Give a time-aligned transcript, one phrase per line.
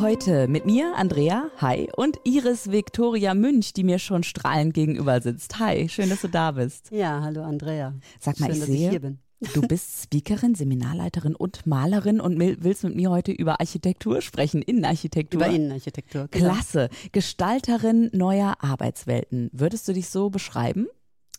[0.00, 5.60] Heute mit mir, Andrea, hi, und Iris Viktoria Münch, die mir schon strahlend gegenüber sitzt.
[5.60, 6.90] Hi, schön, dass du da bist.
[6.90, 7.94] Ja, hallo Andrea.
[8.18, 9.18] Sag mal, schön, ich dass sehe, ich hier bin.
[9.54, 15.40] du bist Speakerin, Seminarleiterin und Malerin und willst mit mir heute über Architektur sprechen, Innenarchitektur.
[15.40, 16.26] Über Innenarchitektur.
[16.28, 16.52] genau.
[16.52, 16.88] Klasse.
[17.12, 19.48] Gestalterin neuer Arbeitswelten.
[19.52, 20.88] Würdest du dich so beschreiben?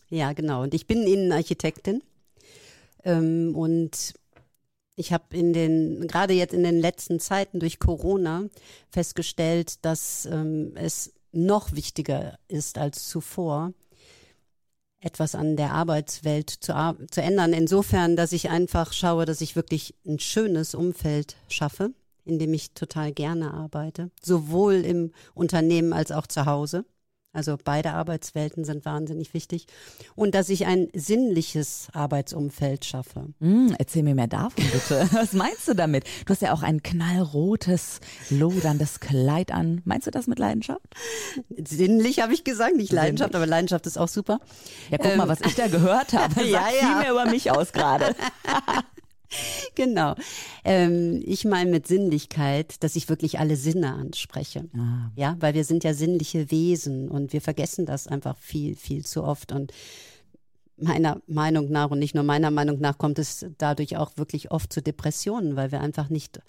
[0.09, 0.63] Ja, genau.
[0.63, 2.03] Und ich bin Innenarchitektin.
[3.03, 4.13] Ähm, und
[4.95, 8.45] ich habe in den, gerade jetzt in den letzten Zeiten durch Corona
[8.89, 13.73] festgestellt, dass ähm, es noch wichtiger ist als zuvor,
[15.01, 16.73] etwas an der Arbeitswelt zu,
[17.11, 17.53] zu ändern.
[17.53, 21.91] Insofern, dass ich einfach schaue, dass ich wirklich ein schönes Umfeld schaffe,
[22.23, 26.85] in dem ich total gerne arbeite, sowohl im Unternehmen als auch zu Hause.
[27.35, 29.67] Also beide Arbeitswelten sind wahnsinnig wichtig.
[30.15, 33.27] Und dass ich ein sinnliches Arbeitsumfeld schaffe.
[33.39, 35.07] Hm, erzähl mir mehr davon bitte.
[35.11, 36.05] Was meinst du damit?
[36.25, 39.81] Du hast ja auch ein knallrotes, loderndes Kleid an.
[39.85, 40.85] Meinst du das mit Leidenschaft?
[41.63, 44.39] Sinnlich habe ich gesagt, nicht Leidenschaft, aber Leidenschaft ist auch super.
[44.89, 46.33] Ja, guck Ähm, mal, was ich da gehört habe.
[46.45, 46.87] Ja, ja.
[46.87, 48.15] viel mehr über mich aus gerade.
[49.75, 50.15] Genau.
[50.63, 54.69] Ähm, ich meine mit Sinnlichkeit, dass ich wirklich alle Sinne anspreche.
[54.73, 55.11] Ah.
[55.15, 59.23] Ja, weil wir sind ja sinnliche Wesen und wir vergessen das einfach viel, viel zu
[59.23, 59.51] oft.
[59.51, 59.73] Und
[60.77, 64.71] meiner Meinung nach und nicht nur meiner Meinung nach kommt es dadurch auch wirklich oft
[64.71, 66.39] zu Depressionen, weil wir einfach nicht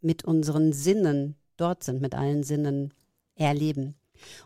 [0.00, 2.92] mit unseren Sinnen dort sind, mit allen Sinnen
[3.34, 3.94] erleben.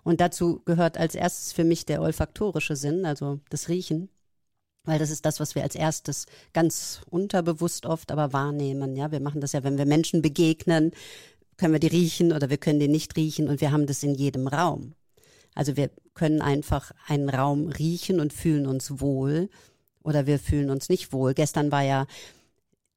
[0.02, 4.08] Und dazu gehört als erstes für mich der olfaktorische Sinn, also das Riechen.
[4.84, 8.96] Weil das ist das, was wir als erstes ganz unterbewusst oft aber wahrnehmen.
[8.96, 10.92] Ja, wir machen das ja, wenn wir Menschen begegnen,
[11.58, 14.14] können wir die riechen oder wir können die nicht riechen und wir haben das in
[14.14, 14.94] jedem Raum.
[15.54, 19.50] Also wir können einfach einen Raum riechen und fühlen uns wohl
[20.02, 21.34] oder wir fühlen uns nicht wohl.
[21.34, 22.06] Gestern war ja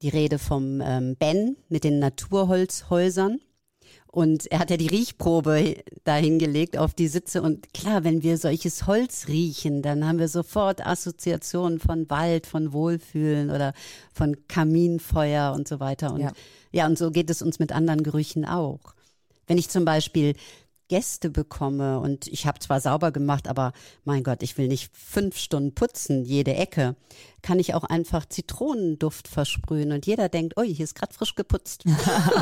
[0.00, 3.40] die Rede vom ähm, Ben mit den Naturholzhäusern.
[4.14, 7.42] Und er hat ja die Riechprobe da hingelegt auf die Sitze.
[7.42, 12.72] Und klar, wenn wir solches Holz riechen, dann haben wir sofort Assoziationen von Wald, von
[12.72, 13.74] Wohlfühlen oder
[14.12, 16.12] von Kaminfeuer und so weiter.
[16.12, 16.32] Und Ja.
[16.70, 18.94] ja, und so geht es uns mit anderen Gerüchen auch.
[19.48, 20.34] Wenn ich zum Beispiel
[20.88, 23.72] Gäste bekomme und ich habe zwar sauber gemacht, aber
[24.04, 26.96] mein Gott, ich will nicht fünf Stunden putzen, jede Ecke,
[27.42, 31.84] kann ich auch einfach Zitronenduft versprühen und jeder denkt, ui, hier ist gerade frisch geputzt.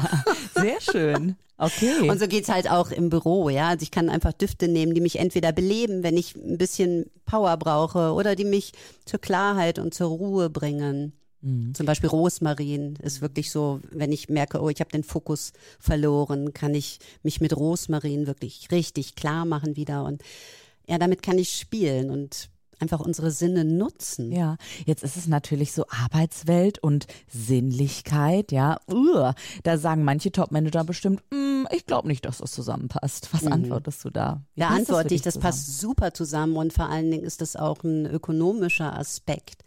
[0.54, 1.36] Sehr schön.
[1.58, 2.10] Okay.
[2.10, 3.68] Und so geht's halt auch im Büro, ja.
[3.68, 7.56] Also ich kann einfach Düfte nehmen, die mich entweder beleben, wenn ich ein bisschen Power
[7.56, 8.72] brauche, oder die mich
[9.04, 11.12] zur Klarheit und zur Ruhe bringen.
[11.74, 16.52] Zum Beispiel Rosmarin ist wirklich so, wenn ich merke, oh, ich habe den Fokus verloren,
[16.54, 20.04] kann ich mich mit Rosmarin wirklich richtig klar machen wieder.
[20.04, 20.22] Und
[20.88, 22.48] ja, damit kann ich spielen und
[22.78, 24.30] einfach unsere Sinne nutzen.
[24.32, 28.78] Ja, jetzt ist es natürlich so Arbeitswelt und Sinnlichkeit, ja.
[28.92, 29.32] Uh,
[29.62, 33.28] da sagen manche Topmanager bestimmt, "Mm, ich glaube nicht, dass das zusammenpasst.
[33.32, 34.42] Was antwortest du da?
[34.54, 35.42] Wie Da das antworte ich, das zusammen?
[35.50, 39.64] passt super zusammen und vor allen Dingen ist das auch ein ökonomischer Aspekt.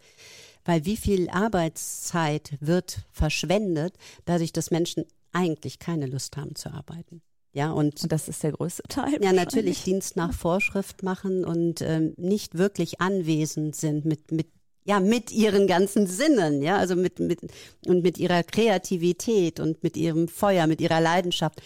[0.66, 3.94] Weil wie viel Arbeitszeit wird verschwendet,
[4.26, 7.22] dadurch, dass Menschen eigentlich keine Lust haben zu arbeiten.
[7.52, 9.18] Ja, und Und das ist der größte Teil.
[9.22, 14.48] ja, natürlich Dienst nach Vorschrift machen und ähm, nicht wirklich anwesend sind mit, mit,
[14.84, 17.40] ja, mit ihren ganzen Sinnen, ja, also mit, mit,
[17.86, 21.62] und mit ihrer Kreativität und mit ihrem Feuer, mit ihrer Leidenschaft.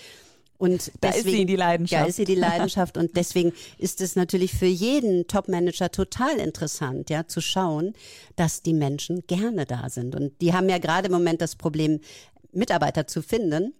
[0.60, 2.02] Und Da ist sie, die Leidenschaft.
[2.02, 2.98] Ja, ist sie die Leidenschaft.
[2.98, 7.94] und deswegen ist es natürlich für jeden Topmanager total interessant, ja, zu schauen,
[8.36, 10.14] dass die Menschen gerne da sind.
[10.14, 12.00] Und die haben ja gerade im Moment das Problem,
[12.52, 13.72] Mitarbeiter zu finden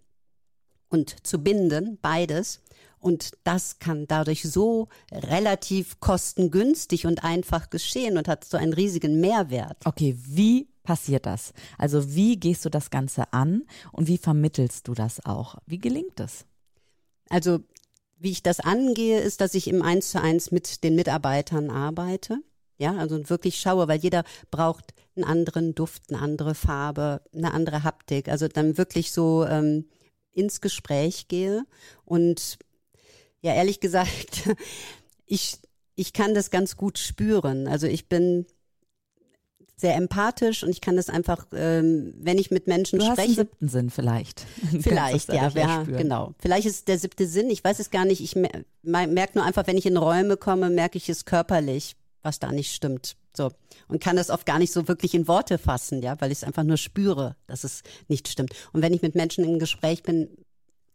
[0.89, 2.63] und zu binden, beides.
[2.99, 9.21] Und das kann dadurch so relativ kostengünstig und einfach geschehen und hat so einen riesigen
[9.21, 9.77] Mehrwert.
[9.85, 11.53] Okay, wie passiert das?
[11.77, 15.57] Also wie gehst du das Ganze an und wie vermittelst du das auch?
[15.67, 16.47] Wie gelingt das?
[17.31, 17.61] Also
[18.19, 22.43] wie ich das angehe, ist, dass ich im Eins zu eins mit den Mitarbeitern arbeite.
[22.77, 27.83] Ja, also wirklich schaue, weil jeder braucht einen anderen Duft, eine andere Farbe, eine andere
[27.83, 28.29] Haptik.
[28.29, 29.87] Also dann wirklich so ähm,
[30.33, 31.65] ins Gespräch gehe
[32.05, 32.59] und
[33.41, 34.51] ja, ehrlich gesagt,
[35.27, 35.59] ich,
[35.95, 37.69] ich kann das ganz gut spüren.
[37.69, 38.47] Also ich bin
[39.81, 43.33] sehr empathisch und ich kann das einfach, ähm, wenn ich mit Menschen Du hast einen
[43.33, 43.41] spreche.
[43.49, 44.45] siebten Sinn vielleicht.
[44.81, 46.35] Vielleicht, ja, ja, genau.
[46.39, 48.21] Vielleicht ist es der siebte Sinn, ich weiß es gar nicht.
[48.21, 48.51] Ich mer
[48.83, 52.73] merke nur einfach, wenn ich in Räume komme, merke ich es körperlich, was da nicht
[52.75, 53.17] stimmt.
[53.37, 53.51] So.
[53.89, 56.45] Und kann das oft gar nicht so wirklich in Worte fassen, ja, weil ich es
[56.45, 58.55] einfach nur spüre, dass es nicht stimmt.
[58.73, 60.29] Und wenn ich mit Menschen im Gespräch bin,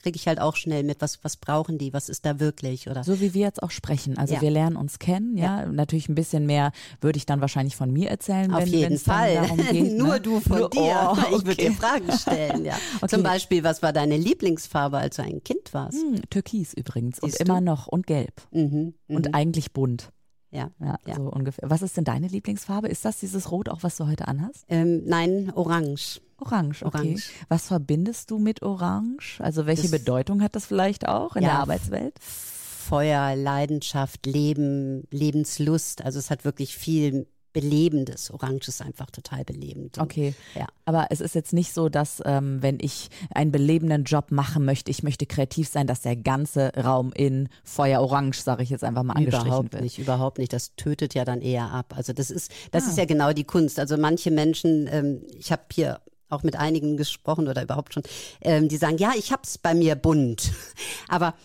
[0.05, 3.03] kriege ich halt auch schnell mit, was, was brauchen die, was ist da wirklich oder.
[3.03, 4.19] So wie wir jetzt auch sprechen.
[4.19, 4.41] Also Ja.
[4.41, 5.61] wir lernen uns kennen, ja.
[5.61, 5.65] Ja.
[5.65, 6.71] Natürlich ein bisschen mehr
[7.01, 9.33] würde ich dann wahrscheinlich von mir erzählen, Auf wenn jeden Fall.
[9.33, 9.97] darum geht.
[9.97, 10.21] Nur ne?
[10.21, 11.11] du von Nur- dir.
[11.11, 11.73] Oh, Ich würde dir okay.
[11.79, 12.75] Fragen stellen, ja.
[12.97, 13.07] Okay.
[13.07, 15.97] Zum Beispiel, was war deine Lieblingsfarbe, als du ein Kind warst?
[15.97, 17.45] Hm, Türkis übrigens und Siehst du?
[17.45, 18.93] immer noch und gelb Mhm.
[19.07, 19.15] Mhm.
[19.15, 20.09] und eigentlich bunt.
[20.55, 20.69] Ja.
[20.79, 21.15] Ja, Ja.
[21.15, 21.69] so ungefähr.
[21.69, 22.87] Was ist denn deine Lieblingsfarbe?
[22.87, 24.65] Ist das dieses Rot auch, was du heute anhast?
[24.69, 26.21] Ähm, nein, orange.
[26.37, 26.97] Orange, okay.
[26.97, 27.29] Orange.
[27.47, 29.39] Was verbindest du mit Orange?
[29.39, 32.15] Also welche Das- Bedeutung hat das vielleicht auch in Ja, der Arbeitswelt?
[32.19, 36.03] Feuer, Leidenschaft, Leben, Lebenslust.
[36.03, 38.29] Also es hat wirklich viel Belebendes.
[38.31, 39.97] Orange ist einfach total belebend.
[39.97, 40.35] Okay.
[40.55, 40.67] Ja.
[40.83, 44.91] Aber es ist jetzt nicht so, dass ähm, wenn ich einen belebenden Job machen möchte,
[44.91, 49.03] ich möchte kreativ sein, dass der ganze Raum in Feuer orange, sage ich jetzt einfach
[49.03, 49.83] mal, angestrichen Überhaupt wird.
[49.83, 50.51] nicht, überhaupt nicht.
[50.51, 51.93] Das tötet ja dann eher ab.
[51.95, 52.89] Also das ist, das Ah.
[52.89, 53.79] ist ja genau die Kunst.
[53.79, 58.03] Also manche Menschen, ähm, ich habe hier auch mit einigen gesprochen oder überhaupt schon,
[58.41, 60.51] ähm, die sagen, ja, ich hab's bei mir bunt.
[61.07, 61.35] Aber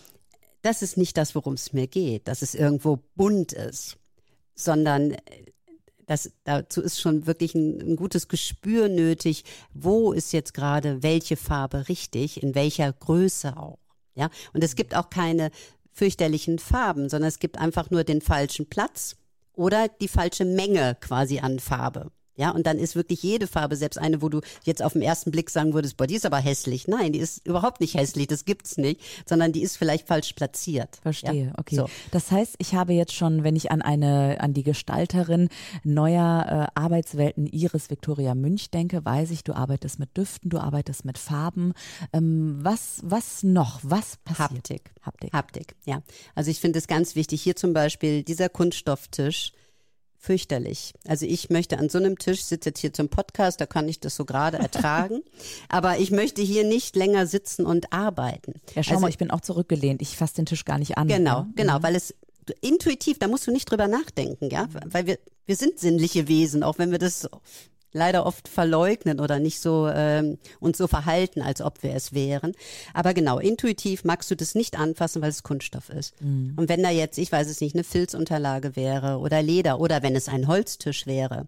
[0.61, 3.97] das ist nicht das, worum es mir geht, dass es irgendwo bunt ist,
[4.55, 5.15] sondern
[6.07, 9.43] das, dazu ist schon wirklich ein, ein gutes Gespür nötig,
[9.73, 13.79] wo ist jetzt gerade welche Farbe richtig, in welcher Größe auch.
[14.15, 15.51] Ja, und es gibt auch keine
[15.93, 19.15] fürchterlichen Farben, sondern es gibt einfach nur den falschen Platz
[19.53, 22.11] oder die falsche Menge quasi an Farbe.
[22.41, 25.29] Ja, und dann ist wirklich jede Farbe, selbst eine, wo du jetzt auf den ersten
[25.29, 26.87] Blick sagen würdest, boah, die ist aber hässlich.
[26.87, 28.99] Nein, die ist überhaupt nicht hässlich, das gibt's nicht,
[29.29, 30.97] sondern die ist vielleicht falsch platziert.
[31.03, 31.53] Verstehe, ja?
[31.59, 31.75] okay.
[31.75, 31.87] So.
[32.09, 35.49] Das heißt, ich habe jetzt schon, wenn ich an eine, an die Gestalterin
[35.83, 41.05] neuer äh, Arbeitswelten Iris Victoria Münch denke, weiß ich, du arbeitest mit Düften, du arbeitest
[41.05, 41.73] mit Farben.
[42.11, 43.81] Ähm, was, was noch?
[43.83, 44.49] Was passiert?
[44.49, 44.91] Haptik.
[45.03, 45.31] Haptik.
[45.31, 46.01] Haptik, ja.
[46.33, 47.43] Also ich finde es ganz wichtig.
[47.43, 49.53] Hier zum Beispiel dieser Kunststofftisch,
[50.21, 50.93] fürchterlich.
[51.07, 53.89] Also ich möchte an so einem Tisch, ich sitze jetzt hier zum Podcast, da kann
[53.89, 55.21] ich das so gerade ertragen,
[55.67, 58.53] aber ich möchte hier nicht länger sitzen und arbeiten.
[58.75, 60.01] Ja, schau also, mal, ich bin auch zurückgelehnt.
[60.01, 61.07] Ich fasse den Tisch gar nicht an.
[61.07, 61.53] Genau, ne?
[61.55, 62.15] genau, weil es
[62.61, 66.77] intuitiv, da musst du nicht drüber nachdenken, ja, weil wir wir sind sinnliche Wesen, auch
[66.77, 67.27] wenn wir das
[67.93, 72.53] leider oft verleugnen oder nicht so ähm, uns so verhalten, als ob wir es wären.
[72.93, 76.13] Aber genau, intuitiv magst du das nicht anfassen, weil es Kunststoff ist.
[76.21, 80.15] Und wenn da jetzt, ich weiß es nicht, eine Filzunterlage wäre oder Leder oder wenn
[80.15, 81.47] es ein Holztisch wäre,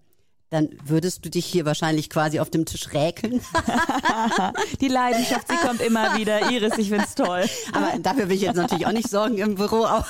[0.53, 3.41] dann würdest du dich hier wahrscheinlich quasi auf dem Tisch räkeln.
[4.81, 6.51] Die Leidenschaft, sie kommt immer wieder.
[6.51, 7.43] Iris, ich find's toll.
[7.73, 9.85] Aber dafür will ich jetzt natürlich auch nicht sorgen im Büro.
[9.85, 10.05] Auch.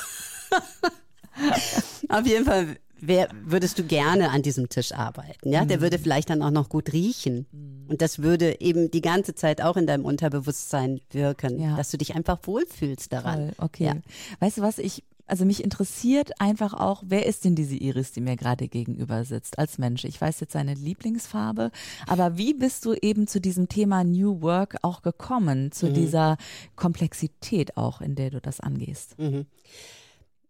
[2.10, 5.52] Auf jeden Fall wer, würdest du gerne an diesem Tisch arbeiten.
[5.52, 7.46] Ja, der würde vielleicht dann auch noch gut riechen.
[7.88, 11.76] Und das würde eben die ganze Zeit auch in deinem Unterbewusstsein wirken, Ja.
[11.76, 13.50] dass du dich einfach wohlfühlst daran.
[13.50, 13.86] Toll, okay.
[13.86, 13.96] Ja.
[14.40, 18.22] Weißt du was, ich, also mich interessiert einfach auch, wer ist denn diese Iris, die
[18.22, 20.04] mir gerade gegenüber sitzt als Mensch?
[20.06, 21.72] Ich weiß jetzt seine Lieblingsfarbe,
[22.08, 25.94] aber wie bist du eben zu diesem Thema New Work auch gekommen, zu Mhm.
[25.94, 26.38] dieser
[26.76, 29.16] Komplexität auch, in der du das angehst?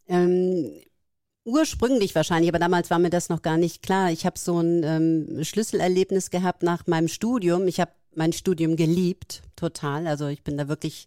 [0.07, 0.71] Ähm,
[1.45, 4.11] ursprünglich wahrscheinlich, aber damals war mir das noch gar nicht klar.
[4.11, 7.67] Ich habe so ein ähm, Schlüsselerlebnis gehabt nach meinem Studium.
[7.67, 10.07] Ich habe mein Studium geliebt, total.
[10.07, 11.05] Also ich bin da wirklich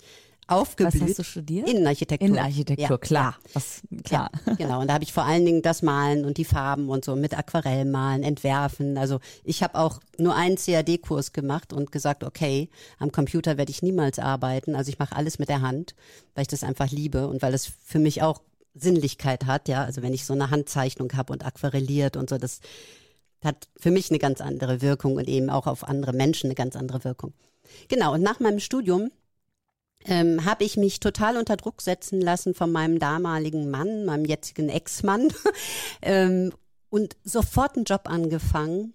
[0.49, 1.03] Was aufgeblüht.
[1.03, 1.69] hast du studiert?
[1.69, 2.27] Innenarchitektur.
[2.29, 3.39] Innenarchitektur, Ja, klar.
[3.55, 4.31] Was, klar.
[4.47, 4.81] Ja, genau.
[4.81, 7.37] Und da habe ich vor allen Dingen das Malen und die Farben und so mit
[7.39, 8.99] Aquarellmalen, Entwerfen.
[8.99, 13.83] Also ich habe auch nur einen CAD-Kurs gemacht und gesagt, okay, am Computer werde ich
[13.83, 14.75] niemals arbeiten.
[14.75, 15.95] Also ich mache alles mit der Hand,
[16.35, 18.43] weil ich das einfach liebe und weil es für mich auch
[18.79, 19.69] Sinnlichkeit hat.
[19.69, 22.61] Ja, also wenn ich so eine Handzeichnung habe und aquarelliert und so, das
[23.43, 26.77] hat für mich eine ganz andere Wirkung und eben auch auf andere Menschen eine ganz
[26.77, 27.33] andere Wirkung.
[27.89, 28.15] Genau.
[28.15, 29.11] Und nach meinem Studium
[30.05, 34.69] ähm, habe ich mich total unter Druck setzen lassen von meinem damaligen Mann, meinem jetzigen
[34.69, 35.29] Ex-Mann
[36.03, 36.53] ähm,
[36.91, 38.95] und sofort einen Job angefangen,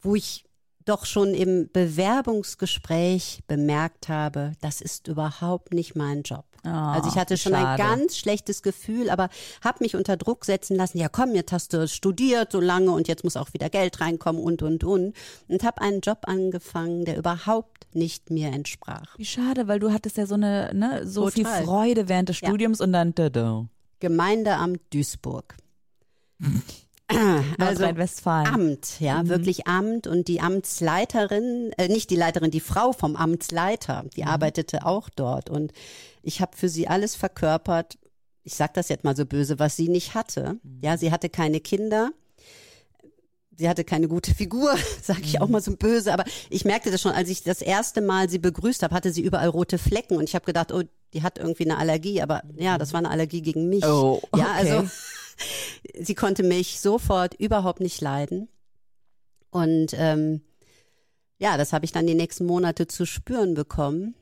[0.00, 0.44] wo ich
[0.84, 6.46] doch schon im Bewerbungsgespräch bemerkt habe, das ist überhaupt nicht mein Job.
[6.62, 7.82] Ah, also ich hatte schon ein schade.
[7.82, 9.28] ganz schlechtes Gefühl, aber
[9.64, 10.98] habe mich unter Druck setzen lassen.
[10.98, 14.42] Ja, komm, jetzt hast du studiert so lange und jetzt muss auch wieder Geld reinkommen
[14.42, 15.14] und und und
[15.48, 19.16] und habe einen Job angefangen, der überhaupt nicht mir entsprach.
[19.18, 21.64] Wie schade, weil du hattest ja so eine, ne, so viel Total.
[21.64, 22.48] Freude während des Ja.
[22.48, 23.66] Studiums und dann tada.
[24.00, 25.56] Gemeindeamt Duisburg.
[27.10, 28.46] Also Nordrhein-Westfalen.
[28.46, 34.04] Amt, ja, wirklich Amt und die Amtsleiterin, äh, nicht die Leiterin, die Frau vom Amtsleiter,
[34.16, 35.72] die arbeitete auch dort und
[36.22, 37.98] ich habe für sie alles verkörpert.
[38.42, 40.58] Ich sag das jetzt mal so böse, was sie nicht hatte.
[40.82, 42.10] Ja, sie hatte keine Kinder.
[43.56, 47.02] Sie hatte keine gute Figur, sage ich auch mal so böse, aber ich merkte das
[47.02, 50.24] schon, als ich das erste Mal sie begrüßt habe, hatte sie überall rote Flecken und
[50.24, 53.42] ich habe gedacht, oh, die hat irgendwie eine Allergie, aber ja, das war eine Allergie
[53.42, 53.84] gegen mich.
[53.84, 54.70] Oh, ja, okay.
[54.72, 54.90] also
[56.00, 58.48] sie konnte mich sofort überhaupt nicht leiden.
[59.50, 60.42] Und ähm,
[61.38, 64.14] ja, das habe ich dann die nächsten Monate zu spüren bekommen.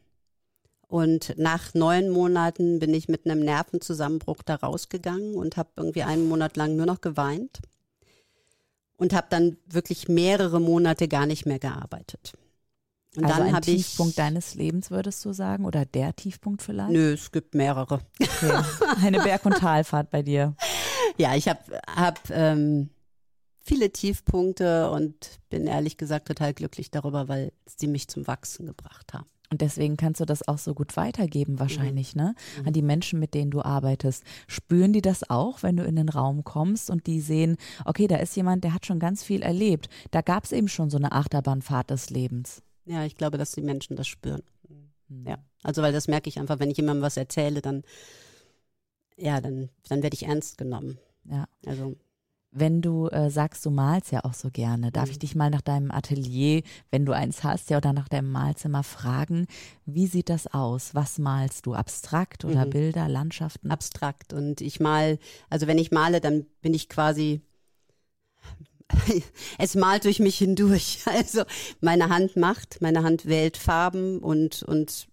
[0.87, 6.29] Und nach neun Monaten bin ich mit einem Nervenzusammenbruch da rausgegangen und habe irgendwie einen
[6.29, 7.61] Monat lang nur noch geweint
[8.97, 12.33] und habe dann wirklich mehrere Monate gar nicht mehr gearbeitet.
[13.17, 15.65] Und also dann ein Tiefpunkt ich deines Lebens, würdest du sagen?
[15.65, 16.91] Oder der Tiefpunkt vielleicht?
[16.91, 18.01] Nö, es gibt mehrere.
[18.21, 18.63] Okay.
[19.03, 20.55] Eine Berg- und Talfahrt bei dir.
[21.19, 22.91] Ja, ich habe hab, ähm,
[23.69, 29.13] viele Tiefpunkte und bin ehrlich gesagt total glücklich darüber, weil sie mich zum Wachsen gebracht
[29.13, 29.27] haben.
[29.51, 32.35] Und deswegen kannst du das auch so gut weitergeben, wahrscheinlich, ne?
[32.61, 32.67] Mhm.
[32.67, 34.23] An die Menschen, mit denen du arbeitest.
[34.47, 37.57] Spüren die das auch, wenn du in den Raum kommst und die sehen,
[37.87, 39.89] okay, da ist jemand, der hat schon ganz viel erlebt.
[40.11, 42.63] Da gab es eben schon so eine Achterbahnfahrt des Lebens.
[42.85, 44.43] Ja, ich glaube, dass die Menschen das spüren.
[45.09, 45.27] Hm.
[45.27, 47.83] Ja, also weil das merke ich einfach, wenn ich jemandem was erzähle, dann
[49.17, 50.99] ja, dann dann werde ich ernst genommen.
[51.31, 51.47] Ja.
[51.67, 51.97] Also
[52.51, 55.13] Wenn du äh, sagst, du malst ja auch so gerne, darf Mhm.
[55.13, 58.83] ich dich mal nach deinem Atelier, wenn du eins hast, ja, oder nach deinem Malzimmer
[58.83, 59.47] fragen,
[59.85, 60.95] wie sieht das aus?
[60.95, 61.75] Was malst du?
[61.75, 62.71] Abstrakt oder Mhm.
[62.71, 63.71] Bilder, Landschaften?
[63.71, 65.19] abstrakt und ich mal,
[65.51, 67.43] also wenn ich male, dann bin ich quasi
[69.59, 71.01] es malt durch mich hindurch.
[71.07, 71.43] Also
[71.81, 75.09] meine Hand macht, meine Hand wählt Farben und und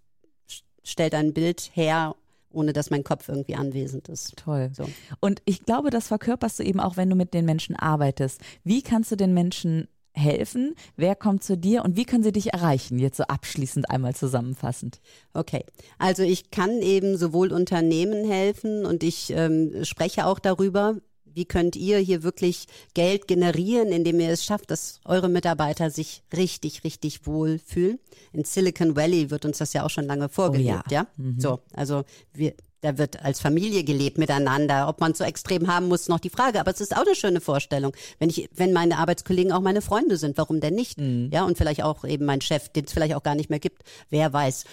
[0.84, 2.16] stellt ein Bild her,
[2.56, 4.36] ohne dass mein Kopf irgendwie anwesend ist.
[4.38, 4.72] Toll.
[4.74, 4.90] So.
[5.20, 8.42] Und ich glaube, das verkörperst du eben auch, wenn du mit den Menschen arbeitest.
[8.64, 10.76] Wie kannst du den Menschen helfen?
[10.96, 13.00] Wer kommt zu dir und wie können sie dich erreichen?
[13.00, 15.02] Jetzt so abschließend einmal zusammenfassend.
[15.34, 15.66] Okay,
[15.98, 20.96] also ich kann eben sowohl Unternehmen helfen und ich ähm, spreche auch darüber,
[21.36, 26.24] wie könnt ihr hier wirklich Geld generieren, indem ihr es schafft, dass eure Mitarbeiter sich
[26.36, 28.00] richtig, richtig wohl fühlen.
[28.34, 31.08] In Silicon Valley wird uns das ja auch schon lange vorgelebt, ja.
[31.38, 34.88] So, also wir, da wird als Familie gelebt miteinander.
[34.88, 36.60] Ob man es so extrem haben muss, noch die Frage.
[36.60, 40.18] Aber es ist auch eine schöne Vorstellung, wenn ich, wenn meine Arbeitskollegen auch meine Freunde
[40.18, 41.00] sind, warum denn nicht?
[41.34, 43.84] Ja, und vielleicht auch eben mein Chef, den es vielleicht auch gar nicht mehr gibt.
[44.10, 44.66] Wer weiß.